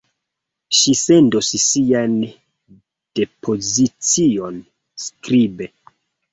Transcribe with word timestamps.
Ŝi 0.77 0.95
sendos 1.01 1.49
siajn 1.65 2.17
depoziciojn 3.21 4.61
skribe. 5.07 5.73